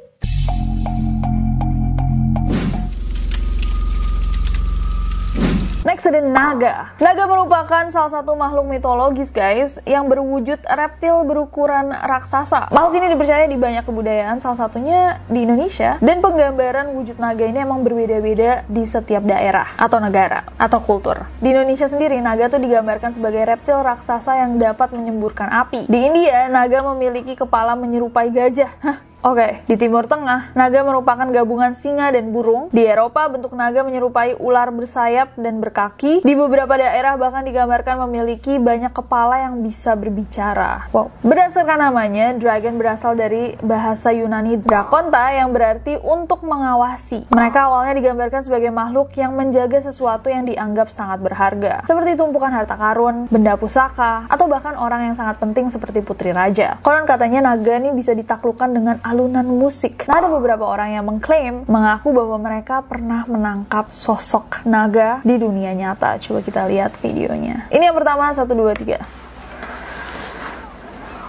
Next 5.84 6.08
ada 6.08 6.24
naga. 6.24 6.96
Naga 6.96 7.28
merupakan 7.28 7.84
salah 7.92 8.08
satu 8.08 8.32
makhluk 8.32 8.64
mitologis 8.72 9.28
guys 9.28 9.76
yang 9.84 10.08
berwujud 10.08 10.56
reptil 10.64 11.28
berukuran 11.28 11.92
raksasa. 11.92 12.72
Makhluk 12.72 13.04
ini 13.04 13.12
dipercaya 13.12 13.44
di 13.44 13.60
banyak 13.60 13.84
kebudayaan, 13.84 14.40
salah 14.40 14.64
satunya 14.64 15.20
di 15.28 15.44
Indonesia. 15.44 16.00
Dan 16.00 16.24
penggambaran 16.24 16.88
wujud 16.96 17.20
naga 17.20 17.44
ini 17.44 17.60
emang 17.60 17.84
berbeda-beda 17.84 18.64
di 18.64 18.88
setiap 18.88 19.28
daerah 19.28 19.76
atau 19.76 20.00
negara 20.00 20.48
atau 20.56 20.80
kultur. 20.80 21.28
Di 21.44 21.52
Indonesia 21.52 21.84
sendiri 21.84 22.16
naga 22.16 22.48
tuh 22.48 22.64
digambarkan 22.64 23.12
sebagai 23.12 23.44
reptil 23.44 23.76
raksasa 23.84 24.40
yang 24.40 24.56
dapat 24.56 24.88
menyemburkan 24.96 25.52
api. 25.52 25.84
Di 25.84 25.98
India 26.00 26.48
naga 26.48 26.80
memiliki 26.96 27.36
kepala 27.36 27.76
menyerupai 27.76 28.32
gajah. 28.32 28.72
Hah, 28.80 29.04
Oke, 29.24 29.64
di 29.64 29.80
Timur 29.80 30.04
Tengah, 30.04 30.52
naga 30.52 30.84
merupakan 30.84 31.24
gabungan 31.24 31.72
singa 31.72 32.12
dan 32.12 32.28
burung. 32.28 32.68
Di 32.68 32.84
Eropa, 32.84 33.24
bentuk 33.32 33.56
naga 33.56 33.80
menyerupai 33.80 34.36
ular 34.36 34.68
bersayap 34.68 35.32
dan 35.40 35.64
berkaki. 35.64 36.20
Di 36.20 36.36
beberapa 36.36 36.76
daerah 36.76 37.16
bahkan 37.16 37.40
digambarkan 37.40 38.04
memiliki 38.04 38.60
banyak 38.60 38.92
kepala 38.92 39.48
yang 39.48 39.64
bisa 39.64 39.96
berbicara. 39.96 40.92
Wow. 40.92 41.08
Berdasarkan 41.24 41.88
namanya, 41.88 42.36
dragon 42.36 42.76
berasal 42.76 43.16
dari 43.16 43.56
bahasa 43.64 44.12
Yunani 44.12 44.60
drakonta 44.60 45.32
yang 45.32 45.56
berarti 45.56 45.96
untuk 46.04 46.44
mengawasi. 46.44 47.24
Mereka 47.32 47.64
awalnya 47.64 47.96
digambarkan 47.96 48.44
sebagai 48.44 48.76
makhluk 48.76 49.08
yang 49.16 49.32
menjaga 49.32 49.88
sesuatu 49.88 50.28
yang 50.28 50.44
dianggap 50.44 50.92
sangat 50.92 51.24
berharga, 51.24 51.80
seperti 51.88 52.12
tumpukan 52.20 52.52
harta 52.52 52.76
karun, 52.76 53.24
benda 53.32 53.56
pusaka, 53.56 54.28
atau 54.28 54.44
bahkan 54.52 54.76
orang 54.76 55.08
yang 55.08 55.16
sangat 55.16 55.40
penting 55.40 55.72
seperti 55.72 56.04
putri 56.04 56.36
raja. 56.36 56.76
Konon 56.84 57.08
katanya 57.08 57.40
naga 57.40 57.80
ini 57.80 57.88
bisa 57.96 58.12
ditaklukkan 58.12 58.68
dengan 58.68 59.00
alunan 59.14 59.46
musik. 59.46 60.10
Nah, 60.10 60.18
ada 60.18 60.26
beberapa 60.26 60.66
orang 60.66 60.98
yang 60.98 61.06
mengklaim, 61.06 61.62
mengaku 61.70 62.10
bahwa 62.10 62.34
mereka 62.42 62.82
pernah 62.82 63.22
menangkap 63.30 63.94
sosok 63.94 64.66
naga 64.66 65.22
di 65.22 65.38
dunia 65.38 65.70
nyata. 65.70 66.18
Coba 66.18 66.42
kita 66.42 66.66
lihat 66.66 66.98
videonya. 66.98 67.70
Ini 67.70 67.94
yang 67.94 67.96
pertama, 67.96 68.34
satu, 68.34 68.58
dua, 68.58 68.74
tiga. 68.74 69.06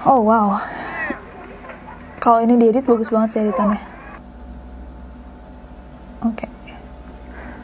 Oh, 0.02 0.26
wow. 0.26 0.58
Kalau 2.18 2.42
ini 2.42 2.58
diedit 2.58 2.90
bagus 2.90 3.14
banget 3.14 3.38
sih 3.38 3.42
editannya. 3.46 3.78
Oke. 6.26 6.50
Okay. 6.50 6.50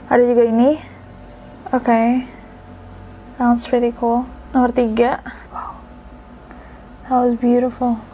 Ada 0.06 0.24
juga 0.30 0.44
ini. 0.46 0.78
Oke. 1.74 1.82
Okay. 1.82 2.08
Sounds 3.42 3.66
pretty 3.66 3.90
cool. 3.98 4.30
Nomor 4.54 4.70
tiga. 4.70 5.18
Wow. 5.50 5.82
That 7.10 7.18
was 7.25 7.34
beautiful. 7.42 8.11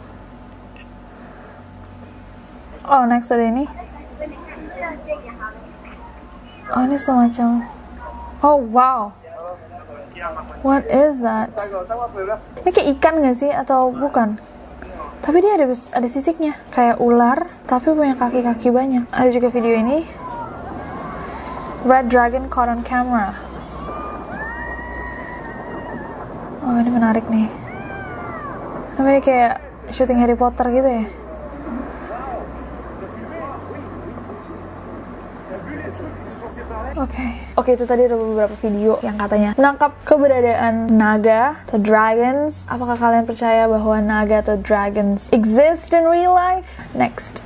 Oh, 2.88 3.04
next 3.04 3.28
ada 3.28 3.44
ini. 3.44 3.68
Oh, 6.72 6.82
ini 6.88 6.96
semacam. 6.96 7.68
Oh, 8.40 8.56
wow. 8.56 9.12
What 10.64 10.88
is 10.88 11.20
that? 11.20 11.52
Ini 12.64 12.70
kayak 12.72 12.88
ikan 12.96 13.20
gak 13.20 13.36
sih? 13.36 13.52
Atau 13.52 13.92
bukan? 13.92 14.40
Tapi 15.20 15.36
dia 15.44 15.60
ada 15.60 15.68
ada 15.68 16.08
sisiknya. 16.08 16.56
Kayak 16.72 16.96
ular, 17.04 17.44
tapi 17.68 17.92
punya 17.92 18.16
kaki-kaki 18.16 18.72
banyak. 18.72 19.04
Ada 19.12 19.36
juga 19.36 19.52
video 19.52 19.76
ini. 19.76 20.08
Red 21.84 22.08
Dragon 22.08 22.48
caught 22.48 22.72
on 22.72 22.80
camera. 22.80 23.36
Oh, 26.64 26.76
ini 26.80 26.90
menarik 26.90 27.28
nih. 27.28 27.52
Ini 28.96 29.20
kayak 29.20 29.60
syuting 29.92 30.24
Harry 30.24 30.34
Potter 30.34 30.72
gitu 30.72 30.88
ya. 30.88 31.27
Oke, 36.98 37.14
okay. 37.14 37.30
oke 37.54 37.62
okay, 37.62 37.72
itu 37.78 37.86
tadi 37.86 38.10
ada 38.10 38.18
beberapa 38.18 38.58
video 38.58 38.98
yang 39.06 39.14
katanya 39.22 39.54
menangkap 39.54 39.94
keberadaan 40.02 40.90
naga 40.90 41.62
atau 41.70 41.78
dragons. 41.78 42.66
Apakah 42.66 42.98
kalian 42.98 43.22
percaya 43.22 43.70
bahwa 43.70 44.02
naga 44.02 44.42
atau 44.42 44.58
dragons 44.58 45.30
exist 45.30 45.94
in 45.94 46.10
real 46.10 46.34
life? 46.34 46.82
Next. 46.98 47.38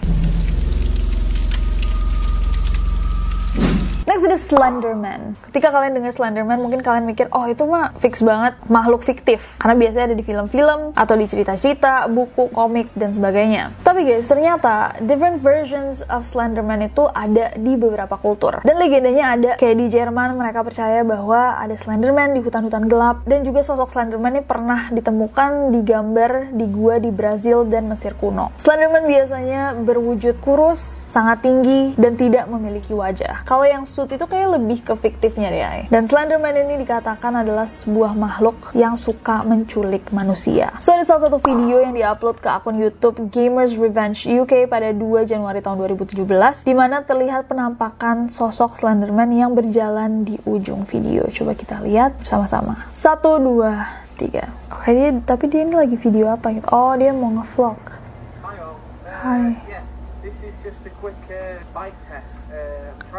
Next 4.13 4.29
ada 4.29 4.37
Slenderman. 4.37 5.33
Ketika 5.49 5.73
kalian 5.73 5.97
dengar 5.97 6.13
Slenderman, 6.13 6.61
mungkin 6.61 6.85
kalian 6.85 7.09
mikir, 7.09 7.33
oh 7.33 7.49
itu 7.49 7.65
mah 7.65 7.97
fix 7.97 8.21
banget 8.21 8.61
makhluk 8.69 9.01
fiktif. 9.01 9.57
Karena 9.57 9.73
biasanya 9.73 10.13
ada 10.13 10.17
di 10.21 10.21
film-film 10.21 10.93
atau 10.93 11.17
di 11.17 11.25
cerita-cerita, 11.25 12.13
buku, 12.13 12.53
komik, 12.53 12.93
dan 12.93 13.17
sebagainya. 13.17 13.73
Tapi 13.81 14.05
guys, 14.05 14.29
ternyata 14.29 15.01
different 15.01 15.41
versions 15.41 16.05
of 16.13 16.29
Slenderman 16.29 16.93
itu 16.93 17.09
ada 17.09 17.57
di 17.57 17.73
beberapa 17.73 18.21
kultur. 18.21 18.61
Dan 18.61 18.77
legendanya 18.77 19.33
ada 19.33 19.51
kayak 19.57 19.81
di 19.81 19.89
Jerman 19.89 20.37
mereka 20.37 20.61
percaya 20.61 21.01
bahwa 21.09 21.57
ada 21.57 21.73
Slenderman 21.73 22.37
di 22.37 22.45
hutan-hutan 22.45 22.93
gelap 22.93 23.25
dan 23.25 23.49
juga 23.49 23.65
sosok 23.65 23.89
Slenderman 23.97 24.37
ini 24.37 24.45
pernah 24.45 24.93
ditemukan 24.93 25.73
digambar 25.73 26.53
di 26.53 26.69
gua 26.69 27.01
di 27.01 27.09
Brazil 27.09 27.65
dan 27.65 27.89
Mesir 27.89 28.13
kuno. 28.21 28.53
Slenderman 28.61 29.09
biasanya 29.09 29.73
berwujud 29.73 30.37
kurus, 30.45 31.09
sangat 31.09 31.41
tinggi, 31.49 31.97
dan 31.97 32.13
tidak 32.21 32.45
memiliki 32.53 32.93
wajah. 32.93 33.41
Kalau 33.49 33.65
yang 33.65 33.89
suit 33.89 34.03
itu 34.13 34.27
kayak 34.29 34.61
lebih 34.61 34.79
ke 34.85 34.95
fiktifnya 34.95 35.49
deh. 35.49 35.65
ay. 35.65 35.81
Dan 35.89 36.05
Slenderman 36.05 36.53
ini 36.53 36.85
dikatakan 36.85 37.41
adalah 37.41 37.65
sebuah 37.65 38.13
makhluk 38.13 38.71
yang 38.77 39.01
suka 39.01 39.41
menculik 39.43 40.13
manusia. 40.13 40.71
So 40.79 40.93
ada 40.93 41.09
salah 41.09 41.29
satu 41.29 41.41
video 41.41 41.81
yang 41.81 41.97
diupload 41.97 42.45
ke 42.45 42.49
akun 42.49 42.77
YouTube 42.77 43.33
Gamers 43.33 43.73
Revenge 43.75 44.29
UK 44.29 44.69
pada 44.69 44.93
2 44.93 45.25
Januari 45.25 45.65
tahun 45.65 45.81
2017 45.97 46.29
di 46.69 46.75
mana 46.77 47.01
terlihat 47.03 47.49
penampakan 47.49 48.29
sosok 48.29 48.77
Slenderman 48.79 49.33
yang 49.33 49.57
berjalan 49.57 50.29
di 50.29 50.37
ujung 50.45 50.85
video. 50.85 51.25
Coba 51.33 51.57
kita 51.57 51.81
lihat 51.81 52.21
bersama-sama. 52.21 52.87
Satu, 52.93 53.41
dua, 53.41 53.89
tiga. 54.21 54.53
Oke, 54.71 54.93
dia 54.93 55.11
tapi 55.25 55.49
dia 55.49 55.65
ini 55.65 55.75
lagi 55.75 55.97
video 55.97 56.29
apa 56.31 56.53
gitu? 56.53 56.67
Oh, 56.71 56.93
dia 56.95 57.11
mau 57.11 57.33
ngevlog. 57.33 57.79
Hi 58.45 58.57
all. 58.61 58.77
Uh, 59.07 59.11
Hi. 59.25 59.45
Yeah, 59.71 59.85
this 60.21 60.43
is 60.45 60.55
just 60.61 60.85
a 60.85 60.93
quick 61.01 61.19
uh, 61.31 61.59
bike 61.73 61.97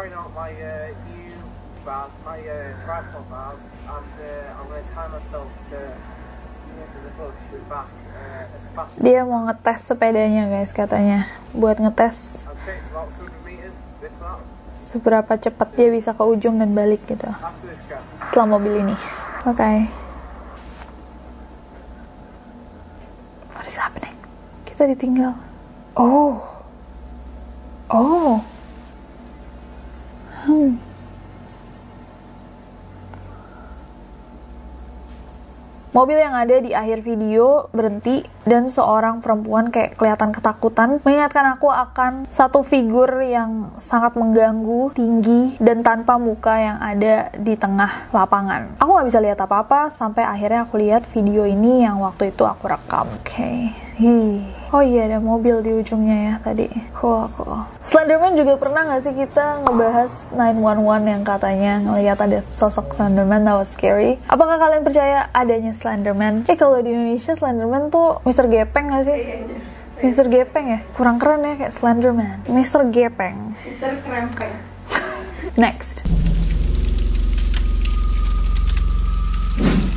trying 0.04 0.20
out 0.20 0.34
my 0.34 0.52
uh, 0.52 0.92
new 1.08 1.32
bars, 1.80 2.12
my 2.26 2.36
uh, 2.36 2.76
triathlon 2.84 3.24
bars, 3.30 3.60
and 3.88 4.12
uh, 4.20 4.60
I'm 4.60 4.68
going 4.68 4.84
to 4.84 4.92
tie 4.92 5.08
myself 5.08 5.48
to 5.48 5.80
the 5.80 6.76
end 6.76 6.92
of 6.92 7.02
the 7.08 7.10
bush 7.16 7.40
and 7.56 7.68
back 7.72 7.88
uh, 8.12 8.56
as 8.56 8.68
fast 8.76 8.98
as 8.98 9.04
Dia 9.04 9.24
mau 9.24 9.48
ngetes 9.48 9.80
sepedanya 9.88 10.44
guys 10.52 10.76
katanya. 10.76 11.24
Buat 11.56 11.80
ngetes 11.80 12.44
I'd 12.44 12.60
say 12.60 12.76
it's 12.76 12.92
about 12.92 13.08
200 13.16 13.48
meters, 13.48 13.88
if 14.04 14.12
that. 14.20 14.44
seberapa 14.76 15.32
cepat 15.40 15.72
dia 15.72 15.88
bisa 15.88 16.12
ke 16.12 16.20
ujung 16.20 16.60
dan 16.60 16.76
balik 16.76 17.00
gitu. 17.08 17.32
Setelah 18.28 18.60
mobil 18.60 18.84
ini. 18.84 18.96
Oke. 19.48 19.88
What 23.56 23.64
is 23.64 23.80
happening? 23.80 24.12
Kita 24.68 24.84
ditinggal. 24.84 25.32
Oh. 25.96 26.44
Oh. 27.88 28.44
Hmm. 30.54 30.83
Mobil 35.94 36.18
yang 36.18 36.34
ada 36.34 36.58
di 36.58 36.74
akhir 36.74 37.06
video 37.06 37.70
berhenti 37.70 38.26
dan 38.42 38.66
seorang 38.66 39.22
perempuan 39.22 39.70
kayak 39.70 39.94
kelihatan 39.94 40.34
ketakutan 40.34 40.98
mengingatkan 41.06 41.54
aku 41.54 41.70
akan 41.70 42.26
satu 42.26 42.66
figur 42.66 43.22
yang 43.22 43.70
sangat 43.78 44.18
mengganggu, 44.18 44.90
tinggi, 44.90 45.54
dan 45.62 45.86
tanpa 45.86 46.18
muka 46.18 46.58
yang 46.58 46.82
ada 46.82 47.30
di 47.38 47.54
tengah 47.54 48.10
lapangan. 48.10 48.74
Aku 48.82 48.90
nggak 48.90 49.06
bisa 49.06 49.22
lihat 49.22 49.38
apa-apa 49.38 49.86
sampai 49.86 50.26
akhirnya 50.26 50.66
aku 50.66 50.82
lihat 50.82 51.06
video 51.14 51.46
ini 51.46 51.86
yang 51.86 52.02
waktu 52.02 52.34
itu 52.34 52.42
aku 52.42 52.74
rekam. 52.74 53.06
Oke. 53.22 53.70
Hi. 53.94 54.42
Oh 54.74 54.82
iya 54.82 55.06
ada 55.06 55.22
mobil 55.22 55.62
di 55.62 55.70
ujungnya 55.70 56.18
ya 56.18 56.34
tadi. 56.42 56.66
Cool, 56.98 57.30
cool. 57.38 57.62
Slenderman 57.86 58.34
juga 58.34 58.58
pernah 58.58 58.82
nggak 58.90 59.06
sih 59.06 59.14
kita 59.14 59.62
ngebahas 59.62 60.10
911 60.34 61.14
yang 61.14 61.22
katanya 61.22 61.72
ngelihat 61.78 62.18
ada 62.18 62.42
sosok 62.50 62.90
Slenderman 62.98 63.46
that 63.46 63.54
was 63.54 63.70
scary. 63.70 64.18
Apakah 64.26 64.58
kalian 64.58 64.82
percaya 64.82 65.30
adanya 65.30 65.70
Slenderman? 65.84 66.48
Eh 66.48 66.56
kalau 66.56 66.80
di 66.80 66.88
Indonesia 66.88 67.36
Slenderman 67.36 67.92
tuh 67.92 68.24
Mr. 68.24 68.48
Gepeng 68.48 68.88
nggak 68.88 69.04
sih? 69.04 69.18
Mr. 70.00 70.26
Gepeng 70.32 70.66
ya? 70.68 70.80
Kurang 70.96 71.20
keren 71.20 71.44
ya 71.44 71.54
kayak 71.60 71.72
Slenderman. 71.76 72.40
Mr. 72.48 72.88
Gepeng. 72.88 73.52
Mister 73.62 73.92
Krempeng. 74.02 74.52
Next. 75.60 76.02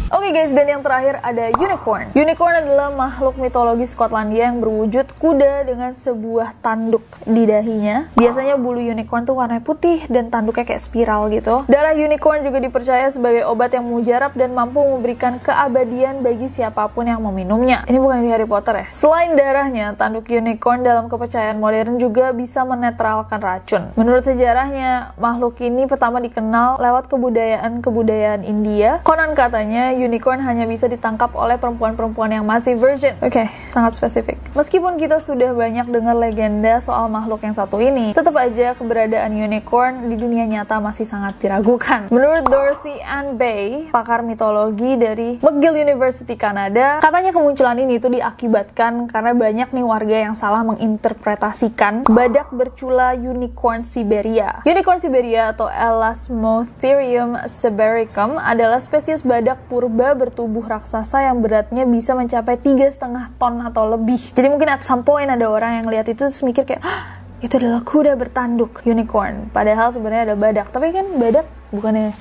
Oke 0.08 0.32
guys, 0.32 0.56
dan 0.56 0.72
yang 0.72 0.80
terakhir 0.80 1.20
ada 1.20 1.52
unicorn. 1.60 2.16
Unicorn 2.16 2.64
adalah 2.64 2.96
makhluk 2.96 3.36
mitologi 3.44 3.84
Skotlandia 3.92 4.48
yang 4.48 4.64
berwujud 4.64 5.04
kuda 5.20 5.68
dengan 5.68 5.92
sebuah 5.92 6.56
tanduk 6.64 7.04
di 7.28 7.44
dahinya. 7.44 8.08
Biasanya 8.16 8.56
bulu 8.56 8.80
unicorn 8.80 9.28
tuh 9.28 9.36
warna 9.36 9.60
putih 9.60 10.08
dan 10.08 10.32
tanduknya 10.32 10.64
kayak 10.64 10.80
spiral 10.80 11.28
gitu. 11.28 11.68
Darah 11.68 11.92
unicorn 11.92 12.40
juga 12.40 12.64
dipercaya 12.64 13.12
sebagai 13.12 13.44
obat 13.52 13.76
yang 13.76 13.84
mujarab 13.84 14.32
dan 14.40 14.56
mampu 14.56 14.80
memberikan 14.80 15.44
keabadian 15.44 16.24
bagi 16.24 16.48
siapa 16.56 16.88
pun 16.88 17.04
yang 17.04 17.20
meminumnya. 17.28 17.84
Ini 17.92 18.00
bukan 18.00 18.24
di 18.24 18.32
Harry 18.32 18.48
Potter 18.48 18.80
ya? 18.80 18.88
Selain 18.96 19.36
darahnya, 19.36 19.92
tanduk 20.00 20.32
unicorn 20.32 20.88
dalam 20.88 21.12
kepercayaan 21.12 21.60
modern 21.60 22.00
juga 22.00 22.32
bisa 22.32 22.64
menetralkan 22.64 23.44
racun. 23.44 23.92
Menurut 24.00 24.24
sejarahnya, 24.24 25.20
makhluk 25.20 25.60
ini 25.60 25.84
pertama 25.84 26.24
dikenal 26.24 26.80
lewat 26.80 27.12
kebudayaan-kebudayaan 27.12 28.48
India. 28.48 29.04
Konon 29.04 29.36
katanya 29.36 29.97
unicorn 29.98 30.40
hanya 30.46 30.70
bisa 30.70 30.86
ditangkap 30.86 31.34
oleh 31.34 31.58
perempuan-perempuan 31.58 32.30
yang 32.30 32.46
masih 32.46 32.78
virgin. 32.78 33.18
Oke, 33.20 33.50
sangat 33.74 33.98
spesifik. 33.98 34.38
Meskipun 34.54 35.02
kita 35.02 35.18
sudah 35.18 35.52
banyak 35.58 35.90
dengar 35.90 36.14
legenda 36.14 36.80
soal 36.80 37.10
makhluk 37.10 37.42
yang 37.42 37.58
satu 37.58 37.82
ini, 37.82 38.14
tetap 38.14 38.38
aja 38.38 38.78
keberadaan 38.78 39.34
unicorn 39.34 40.08
di 40.08 40.16
dunia 40.16 40.46
nyata 40.46 40.78
masih 40.78 41.10
sangat 41.10 41.36
diragukan. 41.42 42.08
Menurut 42.14 42.46
Dorothy 42.46 43.02
Ann 43.02 43.36
Bay, 43.36 43.90
pakar 43.90 44.22
mitologi 44.22 44.94
dari 44.96 45.42
McGill 45.42 45.82
University 45.82 46.38
Kanada, 46.38 47.02
katanya 47.02 47.34
kemunculan 47.34 47.82
ini 47.82 47.98
itu 47.98 48.08
diakibatkan 48.08 49.10
karena 49.10 49.34
banyak 49.34 49.74
nih 49.74 49.86
warga 49.86 50.18
yang 50.30 50.36
salah 50.38 50.62
menginterpretasikan 50.62 52.06
badak 52.06 52.54
bercula 52.54 53.18
unicorn 53.18 53.82
Siberia. 53.82 54.62
Unicorn 54.64 55.02
Siberia 55.02 55.52
atau 55.52 55.68
Elasmotherium 55.68 57.50
sibericum 57.50 58.38
adalah 58.38 58.78
spesies 58.84 59.26
badak 59.26 59.58
purba 59.66 59.87
bertubuh 59.92 60.64
raksasa 60.68 61.28
yang 61.28 61.40
beratnya 61.40 61.88
bisa 61.88 62.14
mencapai 62.14 62.60
tiga 62.60 62.88
setengah 62.92 63.32
ton 63.40 63.60
atau 63.64 63.88
lebih. 63.88 64.36
Jadi 64.36 64.48
mungkin 64.52 64.70
at 64.72 64.84
some 64.84 65.02
point 65.08 65.28
ada 65.28 65.48
orang 65.48 65.84
yang 65.84 65.88
lihat 65.88 66.08
itu 66.12 66.28
terus 66.28 66.44
mikir 66.44 66.68
kayak, 66.68 66.84
"Hah, 66.84 67.18
itu 67.38 67.54
adalah 67.62 67.86
kuda 67.86 68.18
bertanduk 68.18 68.82
unicorn. 68.82 69.54
Padahal 69.54 69.94
sebenarnya 69.94 70.34
ada 70.34 70.36
badak. 70.38 70.74
Tapi 70.74 70.90
kan 70.90 71.06
badak 71.22 71.46
bukannya 71.70 72.18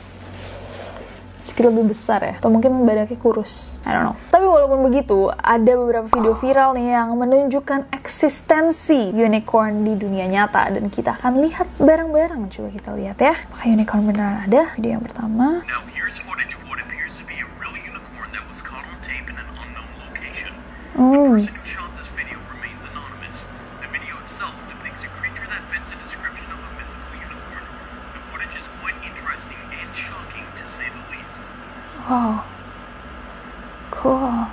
sedikit 1.41 1.73
lebih 1.73 1.97
besar 1.97 2.21
ya? 2.21 2.35
Atau 2.37 2.53
mungkin 2.53 2.85
badaknya 2.85 3.17
kurus? 3.17 3.81
I 3.89 3.97
don't 3.97 4.13
know. 4.13 4.17
Tapi 4.29 4.45
walaupun 4.45 4.85
begitu 4.85 5.33
ada 5.33 5.73
beberapa 5.73 6.13
video 6.13 6.37
viral 6.37 6.77
nih 6.77 7.01
yang 7.01 7.17
menunjukkan 7.17 7.89
eksistensi 7.97 9.17
unicorn 9.17 9.89
di 9.89 9.97
dunia 9.97 10.29
nyata. 10.29 10.69
Dan 10.69 10.93
kita 10.93 11.17
akan 11.17 11.41
lihat 11.49 11.69
bareng-bareng. 11.81 12.53
Coba 12.53 12.69
kita 12.69 12.93
lihat 12.93 13.17
ya. 13.17 13.33
Apakah 13.33 13.67
unicorn 13.73 14.05
beneran 14.05 14.45
ada? 14.45 14.77
Video 14.77 15.01
yang 15.01 15.05
pertama. 15.05 15.65
Now 15.65 15.81
Oh. 20.99 21.37
location. 21.37 21.47
The 21.47 21.53
person 21.53 21.55
who 21.55 21.67
shot 21.69 21.91
this 21.99 22.09
video 22.09 22.39
remains 22.53 22.85
anonymous. 22.85 23.47
The 23.81 23.89
video 23.89 24.17
itself 24.25 24.57
depicts 24.69 25.05
a 25.05 25.09
creature 25.21 25.47
that 25.47 25.63
fits 25.69 25.93
description 26.03 26.47
of 26.51 26.59
a 26.59 26.71
mythical 26.79 27.13
unicorn. 27.21 27.65
The 28.15 28.23
footage 28.33 28.55
is 28.57 28.67
quite 28.81 28.97
interesting 29.05 29.59
and 29.77 29.89
shocking 29.95 30.47
to 30.57 30.65
say 30.69 30.89
the 30.89 31.03
least. 31.13 31.43
wow 32.09 32.45
cool 33.91 34.47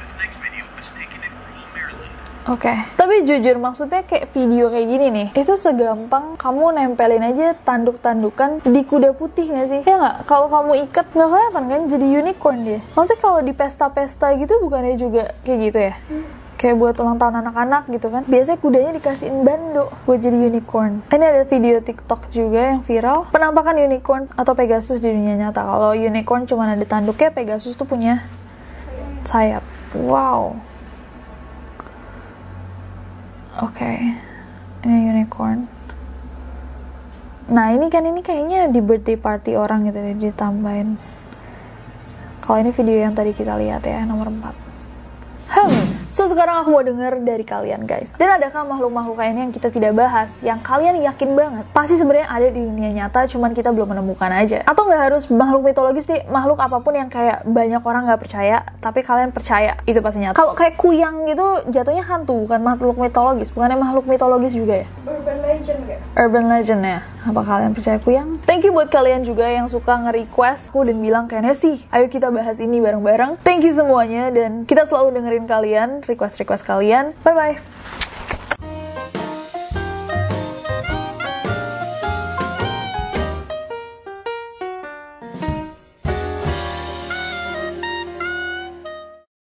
This 0.00 0.14
next 0.16 0.36
video 0.36 0.64
was 0.76 0.90
taken 0.90 1.22
in 1.22 1.30
rural 1.32 1.66
Maryland. 1.74 2.12
Oke, 2.46 2.93
tapi 3.14 3.30
jujur 3.30 3.62
maksudnya 3.62 4.02
kayak 4.02 4.34
video 4.34 4.74
kayak 4.74 4.90
gini 4.90 5.06
nih, 5.14 5.28
itu 5.38 5.54
segampang 5.54 6.34
kamu 6.34 6.74
nempelin 6.74 7.22
aja 7.22 7.54
tanduk-tandukan 7.62 8.58
di 8.66 8.82
kuda 8.82 9.14
putih 9.14 9.54
nggak 9.54 9.68
sih? 9.70 9.80
Ya 9.86 10.02
nggak? 10.02 10.26
Kalau 10.26 10.50
kamu 10.50 10.82
ikat 10.90 11.14
nggak 11.14 11.28
kelihatan 11.30 11.64
kan 11.70 11.80
jadi 11.94 12.06
unicorn 12.10 12.58
dia. 12.66 12.82
Maksudnya 12.98 13.18
kalau 13.22 13.38
di 13.46 13.54
pesta-pesta 13.54 14.34
gitu 14.34 14.58
bukannya 14.58 14.98
juga 14.98 15.30
kayak 15.46 15.58
gitu 15.62 15.78
ya? 15.78 15.94
Kayak 16.58 16.74
buat 16.74 16.94
ulang 16.98 17.22
tahun 17.22 17.34
anak-anak 17.46 17.82
gitu 17.94 18.06
kan. 18.10 18.22
Biasanya 18.26 18.58
kudanya 18.58 18.90
dikasihin 18.98 19.46
bando 19.46 19.94
buat 20.10 20.18
jadi 20.18 20.34
unicorn. 20.34 21.06
Ini 21.06 21.24
ada 21.38 21.42
video 21.46 21.78
TikTok 21.86 22.34
juga 22.34 22.74
yang 22.74 22.82
viral. 22.82 23.30
Penampakan 23.30 23.78
unicorn 23.78 24.26
atau 24.34 24.58
Pegasus 24.58 24.98
di 24.98 25.06
dunia 25.14 25.38
nyata. 25.38 25.62
Kalau 25.62 25.94
unicorn 25.94 26.50
cuma 26.50 26.66
ada 26.66 26.82
tanduknya, 26.82 27.30
Pegasus 27.30 27.78
tuh 27.78 27.86
punya 27.86 28.26
sayap. 29.22 29.62
Wow. 29.94 30.58
Oke, 33.62 34.18
ini 34.82 34.96
unicorn. 35.14 35.70
Nah 37.54 37.70
ini 37.70 37.86
kan 37.86 38.02
ini 38.02 38.18
kayaknya 38.18 38.66
di 38.66 38.82
birthday 38.82 39.14
party 39.14 39.54
orang 39.54 39.86
gitu 39.86 40.00
deh 40.00 40.16
ditambahin. 40.16 40.98
Kalau 42.42 42.58
ini 42.58 42.74
video 42.74 42.98
yang 43.06 43.14
tadi 43.14 43.30
kita 43.30 43.54
lihat 43.54 43.86
ya 43.86 44.02
nomor 44.02 44.26
4 44.28 45.54
Hmm, 45.54 45.83
so 46.14 46.30
sekarang 46.30 46.62
aku 46.62 46.70
mau 46.70 46.86
denger 46.86 47.26
dari 47.26 47.42
kalian 47.42 47.90
guys. 47.90 48.14
Dan 48.14 48.38
adakah 48.38 48.62
makhluk-makhluk 48.62 49.18
lainnya 49.18 49.50
yang 49.50 49.54
kita 49.54 49.74
tidak 49.74 49.98
bahas, 49.98 50.30
yang 50.46 50.62
kalian 50.62 51.02
yakin 51.02 51.34
banget 51.34 51.66
pasti 51.74 51.98
sebenarnya 51.98 52.30
ada 52.30 52.46
di 52.54 52.62
dunia 52.62 52.94
nyata, 52.94 53.26
cuman 53.26 53.50
kita 53.50 53.74
belum 53.74 53.98
menemukan 53.98 54.30
aja. 54.30 54.62
Atau 54.62 54.86
nggak 54.86 55.10
harus 55.10 55.26
makhluk 55.26 55.66
mitologis 55.66 56.06
nih, 56.06 56.22
makhluk 56.30 56.62
apa 56.62 56.78
pun 56.78 56.94
yang 56.94 57.10
kayak 57.10 57.42
banyak 57.42 57.82
orang 57.82 58.06
nggak 58.06 58.22
percaya, 58.22 58.62
tapi 58.78 59.02
kalian 59.02 59.34
percaya 59.34 59.74
itu 59.90 59.98
pasti 59.98 60.22
nyata. 60.22 60.38
Kalau 60.38 60.54
kayak 60.54 60.78
kuyang 60.78 61.26
gitu 61.26 61.66
jatuhnya 61.74 62.06
hantu, 62.06 62.46
bukan 62.46 62.62
makhluk 62.62 62.94
mitologis, 62.94 63.50
bukannya 63.50 63.74
makhluk 63.74 64.06
mitologis 64.06 64.54
juga 64.54 64.86
ya? 64.86 64.88
Urban 65.02 65.38
legend 65.42 65.80
gak? 65.90 65.98
Urban 66.14 66.44
legend 66.46 66.82
ya. 66.86 67.00
Apa 67.24 67.40
kalian 67.40 67.72
percaya 67.72 67.98
kuyang? 68.04 68.36
Thank 68.44 68.68
you 68.68 68.72
buat 68.76 68.92
kalian 68.92 69.24
juga 69.24 69.48
yang 69.48 69.64
suka 69.64 69.96
nge-request 69.96 70.68
aku 70.68 70.84
dan 70.84 71.00
bilang 71.00 71.24
kayaknya 71.24 71.56
sih, 71.56 71.80
ayo 71.88 72.04
kita 72.12 72.28
bahas 72.28 72.60
ini 72.60 72.84
bareng-bareng. 72.84 73.40
Thank 73.40 73.64
you 73.64 73.72
semuanya 73.72 74.28
dan 74.28 74.68
kita 74.68 74.84
selalu 74.84 75.16
dengerin 75.16 75.48
kalian, 75.48 76.03
request-request 76.08 76.64
kalian. 76.64 77.12
Bye 77.24 77.34
bye. 77.34 78.13